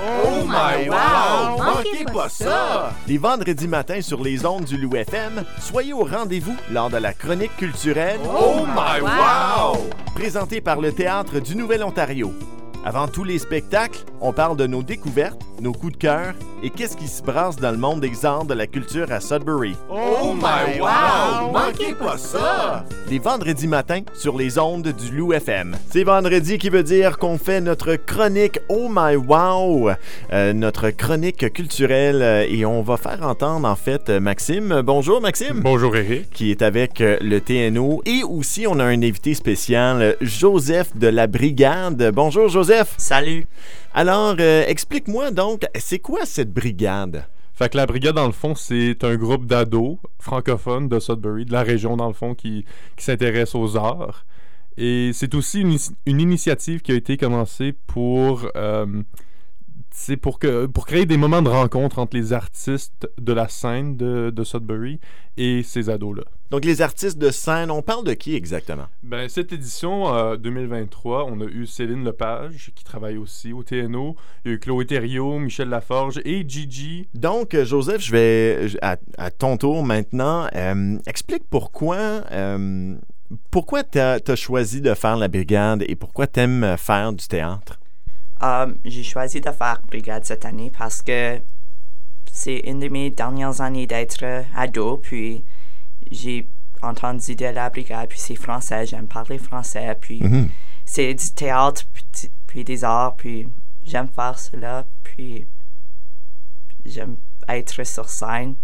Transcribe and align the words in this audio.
Oh 0.00 0.44
my 0.46 0.88
wow! 0.88 1.56
Manquez 1.62 2.04
pas 2.04 2.28
ça! 2.28 2.92
Les 3.06 3.18
vendredis 3.18 3.68
matins 3.68 4.00
sur 4.00 4.22
les 4.22 4.44
ondes 4.44 4.64
du 4.64 4.76
Loup 4.76 4.96
FM, 4.96 5.44
soyez 5.60 5.92
au 5.92 6.04
rendez-vous 6.04 6.56
lors 6.70 6.90
de 6.90 6.96
la 6.96 7.12
chronique 7.12 7.56
culturelle 7.56 8.18
Oh 8.24 8.64
my 8.66 9.00
wow! 9.00 9.78
présentée 10.14 10.60
par 10.60 10.80
le 10.80 10.92
Théâtre 10.92 11.40
du 11.40 11.56
Nouvel-Ontario. 11.56 12.32
Avant 12.84 13.08
tous 13.08 13.24
les 13.24 13.38
spectacles, 13.38 14.00
on 14.20 14.32
parle 14.32 14.56
de 14.56 14.66
nos 14.66 14.82
découvertes, 14.82 15.40
nos 15.60 15.72
coups 15.72 15.92
de 15.92 15.98
cœur 15.98 16.34
et 16.62 16.70
qu'est-ce 16.70 16.96
qui 16.96 17.08
se 17.08 17.22
brasse 17.22 17.56
dans 17.56 17.70
le 17.70 17.76
monde 17.76 18.00
des 18.00 18.24
arts 18.24 18.44
de 18.44 18.54
la 18.54 18.66
culture 18.66 19.10
à 19.12 19.20
Sudbury. 19.20 19.76
Oh 19.90 20.34
my 20.34 20.80
wow! 20.80 21.52
Manquez 21.52 21.94
pas 21.94 22.16
ça! 22.16 22.84
Les 23.10 23.18
vendredis 23.18 23.66
matins 23.66 24.02
sur 24.14 24.36
les 24.38 24.58
ondes 24.58 24.88
du 24.88 25.16
Loup 25.16 25.32
FM. 25.32 25.76
C'est 25.90 26.04
vendredi 26.04 26.58
qui 26.58 26.70
veut 26.70 26.82
dire 26.82 27.18
qu'on 27.18 27.38
fait 27.38 27.60
notre 27.60 27.96
chronique 27.96 28.58
Oh 28.68 28.88
My 28.90 29.16
Wow, 29.16 29.90
euh, 30.32 30.52
notre 30.52 30.90
chronique 30.90 31.52
culturelle 31.52 32.22
euh, 32.22 32.46
et 32.48 32.64
on 32.64 32.82
va 32.82 32.96
faire 32.96 33.22
entendre 33.22 33.68
en 33.68 33.76
fait 33.76 34.08
euh, 34.08 34.20
Maxime. 34.20 34.82
Bonjour 34.82 35.20
Maxime. 35.20 35.60
Bonjour 35.60 35.94
Eric. 35.96 36.30
Qui 36.30 36.50
est 36.50 36.62
avec 36.62 37.00
le 37.00 37.38
TNO 37.40 38.02
et 38.06 38.22
aussi 38.22 38.66
on 38.66 38.78
a 38.78 38.84
un 38.84 39.02
invité 39.02 39.34
spécial, 39.34 40.16
Joseph 40.20 40.96
de 40.96 41.08
la 41.08 41.26
Brigade. 41.26 42.10
Bonjour 42.14 42.48
Joseph. 42.48 42.94
Salut. 42.96 43.46
Alors 43.96 44.34
euh, 44.40 44.64
explique-moi 44.66 45.30
donc, 45.30 45.66
c'est 45.78 46.00
quoi 46.00 46.26
cette 46.26 46.52
brigade? 46.52 47.26
Fait 47.52 47.68
que 47.68 47.76
la 47.76 47.86
brigade, 47.86 48.16
dans 48.16 48.26
le 48.26 48.32
fond, 48.32 48.56
c'est 48.56 49.04
un 49.04 49.14
groupe 49.14 49.46
d'ados 49.46 49.98
francophones 50.18 50.88
de 50.88 50.98
Sudbury, 50.98 51.44
de 51.44 51.52
la 51.52 51.62
région, 51.62 51.96
dans 51.96 52.08
le 52.08 52.12
fond, 52.12 52.34
qui, 52.34 52.64
qui 52.96 53.04
s'intéresse 53.04 53.54
aux 53.54 53.76
arts. 53.76 54.26
Et 54.76 55.12
c'est 55.14 55.36
aussi 55.36 55.60
une, 55.60 55.78
initiative 56.20 56.82
qui 56.82 56.90
a 56.90 56.96
été 56.96 57.16
commencée 57.16 57.72
pour, 57.86 58.48
euh, 58.56 59.04
c'est 59.96 60.16
pour, 60.16 60.40
que, 60.40 60.66
pour 60.66 60.86
créer 60.86 61.06
des 61.06 61.16
moments 61.16 61.40
de 61.40 61.48
rencontre 61.48 62.00
entre 62.00 62.16
les 62.16 62.32
artistes 62.32 63.08
de 63.16 63.32
la 63.32 63.48
scène 63.48 63.96
de, 63.96 64.30
de 64.30 64.44
Sudbury 64.44 64.98
et 65.36 65.62
ces 65.62 65.88
ados-là. 65.88 66.24
Donc 66.50 66.64
les 66.64 66.82
artistes 66.82 67.16
de 67.16 67.30
scène, 67.30 67.70
on 67.70 67.80
parle 67.80 68.04
de 68.04 68.12
qui 68.12 68.34
exactement? 68.34 68.86
Ben, 69.04 69.28
cette 69.28 69.52
édition 69.52 70.12
euh, 70.12 70.36
2023, 70.36 71.26
on 71.26 71.40
a 71.40 71.44
eu 71.44 71.64
Céline 71.66 72.04
Lepage, 72.04 72.72
qui 72.74 72.82
travaille 72.82 73.16
aussi 73.16 73.52
au 73.52 73.62
TNO. 73.62 74.16
Il 74.44 74.48
y 74.48 74.52
a 74.52 74.56
eu 74.56 74.58
Chloé 74.58 74.84
Thériault, 74.84 75.38
Michel 75.38 75.68
Laforge 75.68 76.20
et 76.24 76.44
Gigi, 76.46 77.08
Donc, 77.14 77.54
euh, 77.54 77.64
Joseph, 77.64 78.02
je 78.02 78.10
vais 78.10 78.66
à, 78.82 78.96
à 79.16 79.30
ton 79.30 79.56
tour 79.56 79.84
maintenant. 79.84 80.48
euh, 80.56 80.98
explique 81.06 81.44
pourquoi 81.48 81.96
euh, 82.32 82.96
pourquoi 83.52 83.84
tu 83.84 83.98
as, 84.00 84.36
choisi 84.36 84.80
de 84.80 84.92
faire 84.94 85.16
la 85.16 85.28
brigade 85.28 85.84
et 85.86 85.94
pourquoi 85.94 86.26
tu 86.26 86.40
aimes 86.40 86.74
faire 86.78 87.12
du 87.12 87.26
théâtre? 87.26 87.78
Um, 88.42 88.76
j'ai 88.84 89.02
choisi 89.02 89.40
de 89.40 89.50
faire 89.50 89.80
brigade 89.88 90.24
cette 90.24 90.44
année 90.44 90.70
parce 90.76 91.00
que 91.02 91.40
c'est 92.32 92.58
une 92.66 92.80
de 92.80 92.88
mes 92.88 93.10
dernières 93.10 93.60
années 93.60 93.86
d'être 93.86 94.24
ado, 94.56 94.96
puis 94.98 95.44
j'ai 96.10 96.48
entendu 96.82 97.34
de 97.36 97.46
la 97.46 97.70
brigade, 97.70 98.08
puis 98.08 98.18
c'est 98.18 98.34
français, 98.34 98.86
j'aime 98.86 99.06
parler 99.06 99.38
français, 99.38 99.96
puis 100.00 100.20
Mhm. 100.22 100.48
c'est 100.84 101.14
du 101.14 101.30
théâtre, 101.30 101.84
puis, 101.92 102.04
puis 102.46 102.64
des 102.64 102.84
arts, 102.84 103.14
puis 103.16 103.48
j'aime 103.86 104.08
faire 104.08 104.38
cela, 104.38 104.84
puis 105.02 105.46
j'aime 106.84 107.16
être 107.48 107.84
sur 107.84 108.08
scène. 108.08 108.54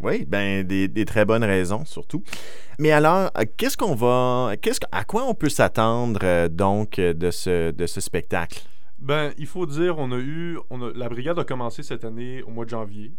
Oui, 0.00 0.24
ben 0.26 0.62
des, 0.66 0.88
des 0.88 1.04
très 1.04 1.24
bonnes 1.24 1.44
raisons 1.44 1.84
surtout. 1.84 2.22
Mais 2.78 2.92
alors, 2.92 3.30
euh, 3.38 3.44
qu'est-ce 3.56 3.76
qu'on 3.76 3.94
va, 3.94 4.52
qu'est-ce 4.60 4.80
que- 4.80 4.86
à 4.92 5.04
quoi 5.04 5.24
on 5.26 5.34
peut 5.34 5.48
s'attendre 5.48 6.20
euh, 6.22 6.48
donc 6.48 6.98
euh, 6.98 7.14
de 7.14 7.30
ce 7.30 7.70
de 7.70 7.86
ce 7.86 8.00
spectacle? 8.02 8.62
Ben, 8.98 9.32
il 9.38 9.46
faut 9.46 9.66
dire, 9.66 9.98
on 9.98 10.10
a 10.12 10.18
eu. 10.18 10.58
On 10.70 10.82
a, 10.82 10.92
la 10.94 11.08
brigade 11.08 11.38
a 11.38 11.44
commencé 11.44 11.82
cette 11.82 12.04
année 12.04 12.42
au 12.42 12.50
mois 12.50 12.64
de 12.64 12.70
janvier, 12.70 13.12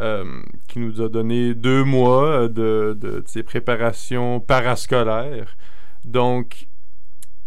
euh, 0.00 0.24
qui 0.68 0.78
nous 0.78 1.00
a 1.02 1.08
donné 1.08 1.54
deux 1.54 1.84
mois 1.84 2.48
de, 2.48 2.96
de, 2.98 3.20
de 3.20 3.24
ces 3.26 3.42
préparations 3.42 4.40
parascolaires. 4.40 5.56
Donc, 6.04 6.68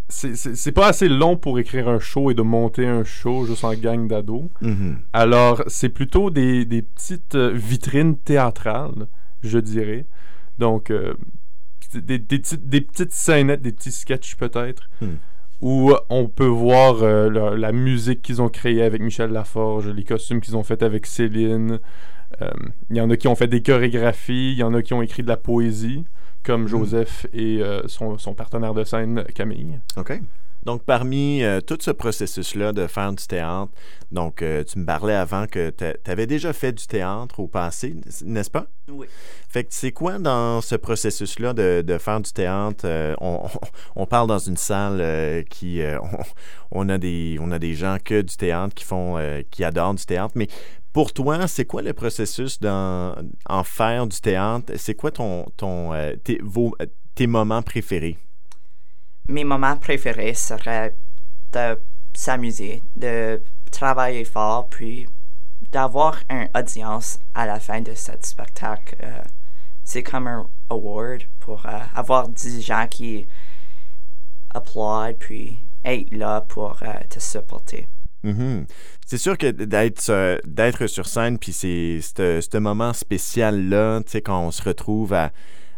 c'est- 0.10 0.72
pas 0.72 0.88
assez 0.88 1.10
long 1.10 1.36
pour 1.38 1.60
écrire 1.60 1.90
un 1.90 2.00
show 2.00 2.32
et 2.32 2.34
de 2.34 2.42
monter 2.42 2.88
un 2.88 3.04
show 3.04 3.46
juste 3.46 3.64
en 3.64 3.74
gang 3.74 4.08
d'ados. 4.08 4.50
Mhm. 4.62 5.00
Alors, 5.14 5.64
c'est 5.68 5.90
plutôt 5.90 6.30
des, 6.30 6.66
des 6.66 6.82
petites 6.82 7.36
euh, 7.36 7.52
vitrines 7.54 8.18
théâtrales, 8.18 9.08
je 9.44 9.60
dirais. 9.60 10.06
Donc, 10.60 10.92
euh, 10.92 11.14
des, 11.94 12.20
des 12.20 12.40
petites, 12.40 12.68
des 12.68 12.82
petites 12.82 13.14
scénettes, 13.14 13.62
des 13.62 13.72
petits 13.72 13.92
sketchs 13.92 14.36
peut-être, 14.36 14.90
Hmm. 15.02 15.16
Où 15.62 15.94
on 16.10 16.28
peut 16.28 16.46
voir 16.46 17.02
euh, 17.02 17.30
la, 17.30 17.56
la 17.56 17.72
musique 17.72 18.22
qu'ils 18.22 18.42
ont 18.42 18.50
créée 18.50 18.84
avec 18.84 19.02
Michel 19.02 19.32
Laforge, 19.32 19.88
les 19.90 20.04
costumes 20.04 20.40
qu'ils 20.42 20.56
ont 20.56 20.64
fait 20.64 20.84
avec 20.84 21.06
Céline. 21.06 21.80
Euh, 22.42 22.52
Il 22.90 22.98
y 22.98 23.02
en 23.02 23.10
a 23.10 23.18
qui 23.18 23.28
ont 23.28 23.36
fait 23.36 23.48
des 23.48 23.62
chorégraphies, 23.64 24.52
il 24.52 24.58
y 24.60 24.64
en 24.64 24.74
a 24.74 24.82
qui 24.82 24.94
ont 24.94 25.02
écrit 25.02 25.24
de 25.24 25.28
la 25.30 25.38
poésie, 25.38 26.04
comme 26.44 26.68
Joseph 26.68 27.26
et 27.34 27.62
euh, 27.62 27.82
son, 27.88 28.18
son 28.18 28.34
partenaire 28.34 28.74
de 28.74 28.84
scène, 28.84 29.24
Camille. 29.34 29.80
OK. 29.98 30.22
Donc, 30.68 30.84
parmi 30.84 31.44
euh, 31.44 31.62
tout 31.62 31.78
ce 31.80 31.92
processus-là 31.92 32.74
de 32.74 32.88
faire 32.88 33.14
du 33.14 33.26
théâtre, 33.26 33.72
donc 34.12 34.42
euh, 34.42 34.66
tu 34.66 34.80
me 34.80 34.86
parlais 34.86 35.14
avant 35.14 35.48
que 35.48 35.70
tu 35.70 36.12
avais 36.12 36.28
déjà 36.28 36.52
fait 36.52 36.74
du 36.74 36.86
théâtre 36.86 37.40
au 37.40 37.48
passé, 37.48 37.96
n'est-ce 38.26 38.50
pas? 38.52 38.68
Oui. 38.92 39.08
Fait 39.48 39.64
que 39.64 39.70
c'est 39.74 39.94
quoi 39.94 40.20
dans 40.20 40.60
ce 40.60 40.76
processus-là 40.76 41.54
de, 41.54 41.82
de 41.88 41.98
faire 41.98 42.20
du 42.20 42.34
théâtre? 42.34 42.84
euh, 42.84 43.16
on, 43.96 44.06
parle 44.08 44.28
dans 44.28 44.40
une 44.40 44.58
salle 44.58 45.46
qui... 45.46 45.82
on, 46.02 46.82
on 46.82 46.90
a 46.90 46.98
des, 46.98 47.38
on 47.40 47.50
a 47.52 47.60
des 47.60 47.74
gens 47.74 47.96
que 48.04 48.22
du 48.22 48.36
théâtre 48.36 48.76
qui 48.76 48.84
font... 48.84 49.16
qui 49.50 49.64
adorent 49.64 49.94
du 49.94 50.06
théâtre, 50.06 50.34
mais 50.36 50.50
pour 50.92 51.14
toi, 51.14 51.48
c'est 51.48 51.64
quoi 51.64 51.82
le 51.82 51.94
processus 51.94 52.60
dans, 52.60 53.16
en 53.48 53.64
faire 53.64 54.06
du 54.06 54.20
théâtre? 54.20 54.74
C'est 54.76 54.96
quoi 54.96 55.12
ton, 55.12 55.46
ton, 55.56 55.94
tes, 56.26 56.42
vos, 56.44 56.76
tes 57.16 57.28
moments 57.28 57.62
préférés? 57.62 58.18
Mes 59.28 59.44
moments 59.44 59.76
préférés 59.76 60.34
seraient 60.34 60.96
de 61.54 61.80
s'amuser, 62.14 62.82
de 62.96 63.42
travailler 63.72 64.26
fort, 64.26 64.68
puis 64.70 65.08
d'avoir 65.72 66.20
une 66.30 66.48
audience 66.56 67.20
à 67.36 67.46
la 67.46 67.60
fin 67.60 67.82
de 67.82 67.94
ce 67.94 68.12
spectacle. 68.22 68.96
Euh, 69.04 69.22
c'est 69.84 70.04
comme 70.04 70.28
un 70.28 70.48
award 70.70 71.24
pour 71.40 71.66
euh, 71.66 71.80
avoir 71.94 72.28
des 72.28 72.62
gens 72.62 72.88
qui 72.90 73.28
applaudent, 74.54 75.16
puis 75.20 75.58
être 75.84 76.12
là 76.12 76.42
pour 76.42 76.80
euh, 76.82 76.88
te 77.10 77.20
supporter. 77.20 77.88
Mhm. 78.24 78.66
C'est 79.06 79.18
sûr 79.18 79.38
que 79.38 79.52
d'être 79.52 80.42
d'être 80.46 80.88
sur 80.88 81.06
scène, 81.06 81.38
puis 81.38 81.54
c'est 81.54 82.00
ce 82.02 82.42
ce 82.42 82.58
moment 82.58 82.92
spécial-là, 82.92 84.02
tu 84.02 84.12
sais, 84.12 84.22
quand 84.22 84.40
on 84.40 84.52
se 84.52 84.64
retrouve 84.64 85.14
à 85.14 85.32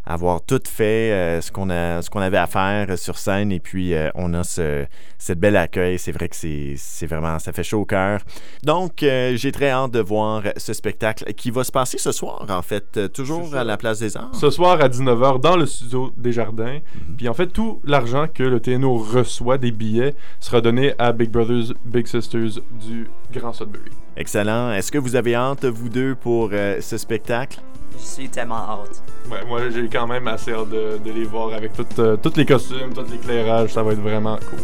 avoir 0.09 0.42
tout 0.42 0.59
fait 0.68 1.12
euh, 1.12 1.40
ce 1.40 1.52
qu'on 1.52 1.70
a 1.70 2.02
ce 2.02 2.09
qu'on 2.09 2.20
avait 2.20 2.38
à 2.38 2.47
faire 2.47 2.97
sur 2.97 3.18
scène. 3.18 3.52
Et 3.52 3.59
puis 3.59 3.94
euh, 3.94 4.09
on 4.16 4.34
a 4.34 4.44
ce 4.44 4.86
cette 5.18 5.40
belle 5.40 5.56
accueil. 5.56 5.97
C'est 5.97 6.12
vrai 6.12 6.28
que 6.28 6.36
c'est 6.36 6.74
c'est 6.75 7.06
vraiment 7.06 7.40
ça 7.40 7.53
fait 7.53 7.64
chaud 7.64 7.81
au 7.81 7.86
cœur. 7.86 8.22
Donc 8.64 9.03
euh, 9.03 9.36
j'ai 9.36 9.52
très 9.52 9.69
hâte 9.69 9.92
de 9.92 10.00
voir 10.00 10.44
ce 10.58 10.74
spectacle 10.74 11.34
qui 11.34 11.52
va 11.52 11.64
se 11.64 11.72
passer 11.72 11.98
ce 11.98 12.12
soir 12.12 12.46
en 12.50 12.62
fait 12.62 12.98
euh, 12.98 13.08
toujours 13.08 13.56
à 13.56 13.64
la 13.64 13.78
place 13.78 14.00
des 14.00 14.18
arts. 14.18 14.34
Ce 14.34 14.50
soir 14.50 14.81
à 14.81 14.90
19h 14.90 15.40
dans 15.40 15.56
le 15.56 15.66
studio 15.66 16.12
des 16.18 16.31
Jardins. 16.31 16.80
Puis 17.18 17.30
en 17.30 17.34
fait, 17.34 17.48
tout 17.48 17.80
l'argent 17.86 18.28
que 18.34 18.44
le 18.44 18.59
TNO 18.59 18.98
reçoit 18.98 19.58
des 19.58 19.72
billets 19.72 20.16
sera 20.40 20.62
donné 20.62 20.94
à 20.98 21.12
Big 21.12 21.30
Brothers 21.30 21.74
Big 21.86 22.08
Sisters 22.08 22.62
du 22.88 23.08
Grand 23.31 23.53
Sudbury. 23.53 23.92
excellent. 24.18 24.72
Est-ce 24.72 24.92
que 24.92 24.98
vous 24.98 25.16
avez 25.16 25.36
hâte 25.36 25.66
vous 25.66 25.90
deux 25.90 26.16
pour 26.16 26.50
euh, 26.52 26.81
ce 26.81 26.98
spectacle? 26.98 27.59
Je 27.98 28.04
suis 28.04 28.30
tellement 28.30 28.56
hâte. 28.56 29.04
Moi, 29.48 29.70
j'ai 29.70 29.88
quand 29.90 30.08
même 30.08 30.28
assez 30.28 30.54
hâte 30.54 30.70
de, 30.70 31.00
les 31.06 31.26
voir 31.26 31.54
avec 31.54 31.72
euh, 32.00 32.18
tous 32.18 32.36
les 32.36 32.46
costumes, 32.46 32.94
tout 32.94 33.06
l'éclairage. 33.10 33.74
Ça 33.74 33.84
va 33.84 33.94
être 33.94 34.02
vraiment 34.02 34.38
cool. 34.50 34.60